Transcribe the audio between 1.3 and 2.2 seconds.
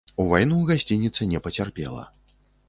не пацярпела.